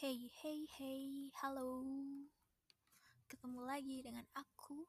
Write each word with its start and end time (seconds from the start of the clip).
Hey, 0.00 0.32
hey, 0.40 0.64
hey, 0.80 1.28
halo. 1.44 1.84
Ketemu 3.28 3.60
lagi 3.68 4.00
dengan 4.00 4.24
aku 4.32 4.88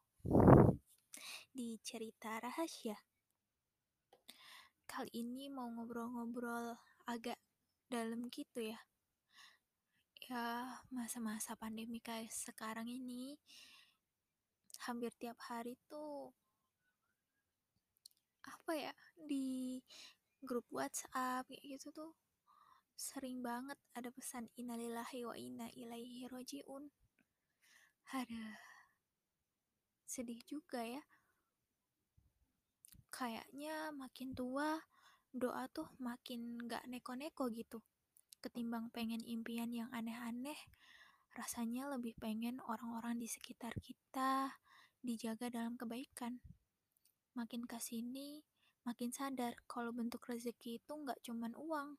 di 1.51 1.75
cerita 1.83 2.39
rahasia. 2.39 2.95
Kali 4.87 5.11
ini 5.11 5.51
mau 5.51 5.67
ngobrol-ngobrol 5.67 6.79
agak 7.11 7.35
dalam 7.91 8.31
gitu 8.31 8.63
ya. 8.63 8.79
Ya, 10.31 10.79
masa-masa 10.87 11.59
pandemi 11.59 11.99
kayak 11.99 12.31
sekarang 12.31 12.87
ini 12.87 13.35
hampir 14.87 15.11
tiap 15.19 15.35
hari 15.43 15.75
tuh 15.91 16.31
apa 18.47 18.79
ya 18.79 18.95
di 19.27 19.75
grup 20.39 20.71
WhatsApp 20.71 21.51
gitu 21.51 21.91
tuh 21.91 22.15
sering 23.01 23.41
banget 23.41 23.81
ada 23.97 24.13
pesan 24.13 24.45
innalillahi 24.53 25.25
wa 25.25 25.33
inna 25.33 25.65
ilaihi 25.73 26.29
rojiun. 26.29 26.85
Ada 28.13 28.45
sedih 30.05 30.37
juga 30.45 30.85
ya. 30.85 31.01
Kayaknya 33.09 33.89
makin 33.97 34.37
tua 34.37 34.77
doa 35.33 35.65
tuh 35.73 35.89
makin 35.97 36.61
gak 36.69 36.85
neko-neko 36.85 37.49
gitu. 37.49 37.81
Ketimbang 38.37 38.93
pengen 38.93 39.25
impian 39.25 39.73
yang 39.73 39.89
aneh-aneh, 39.89 40.57
rasanya 41.33 41.89
lebih 41.89 42.13
pengen 42.21 42.61
orang-orang 42.69 43.17
di 43.17 43.25
sekitar 43.25 43.73
kita 43.81 44.61
dijaga 45.01 45.49
dalam 45.49 45.73
kebaikan. 45.73 46.37
Makin 47.33 47.65
ke 47.65 47.81
sini, 47.81 48.45
makin 48.85 49.09
sadar 49.09 49.57
kalau 49.65 49.89
bentuk 49.89 50.21
rezeki 50.27 50.83
itu 50.83 50.93
nggak 50.93 51.21
cuman 51.23 51.53
uang, 51.55 51.95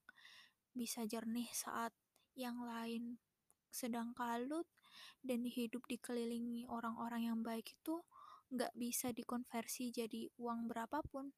bisa 0.73 1.05
jernih 1.05 1.49
saat 1.53 1.93
yang 2.33 2.65
lain 2.65 3.21
sedang 3.73 4.13
kalut 4.13 4.69
dan 5.25 5.49
hidup 5.49 5.85
dikelilingi 5.89 6.69
orang-orang 6.69 7.33
yang 7.33 7.41
baik 7.41 7.73
itu 7.73 8.05
nggak 8.53 8.77
bisa 8.77 9.17
dikonversi 9.17 9.89
jadi 9.89 10.29
uang 10.37 10.69
berapapun. 10.69 11.33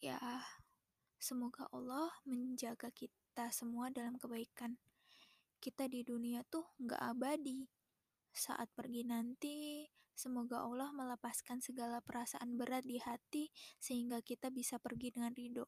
Ya, 0.00 0.16
semoga 1.20 1.68
Allah 1.74 2.08
menjaga 2.24 2.88
kita 2.94 3.52
semua 3.52 3.92
dalam 3.92 4.16
kebaikan. 4.16 4.80
Kita 5.60 5.90
di 5.90 6.06
dunia 6.06 6.40
tuh 6.48 6.64
nggak 6.80 7.02
abadi. 7.04 7.68
Saat 8.32 8.72
pergi 8.72 9.02
nanti, 9.04 9.84
semoga 10.14 10.64
Allah 10.64 10.94
melepaskan 10.94 11.60
segala 11.60 12.00
perasaan 12.00 12.56
berat 12.56 12.86
di 12.86 12.96
hati 13.02 13.50
sehingga 13.76 14.24
kita 14.24 14.48
bisa 14.48 14.80
pergi 14.80 15.12
dengan 15.12 15.34
ridho. 15.34 15.66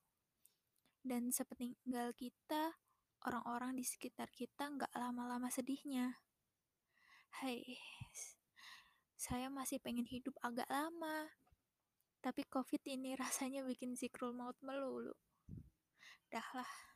Dan 1.00 1.32
sepeninggal 1.32 2.12
kita, 2.12 2.76
orang-orang 3.24 3.76
di 3.76 3.84
sekitar 3.84 4.28
kita 4.28 4.68
nggak 4.68 4.92
lama-lama 4.92 5.48
sedihnya. 5.48 6.20
Hai, 7.40 7.64
saya 9.16 9.48
masih 9.48 9.80
pengen 9.80 10.04
hidup 10.04 10.36
agak 10.44 10.68
lama. 10.68 11.32
Tapi 12.20 12.44
COVID 12.52 12.84
ini 12.84 13.16
rasanya 13.16 13.64
bikin 13.64 13.96
zikrul 13.96 14.36
maut 14.36 14.60
melulu. 14.60 15.16
Dah 16.28 16.48
lah. 16.52 16.89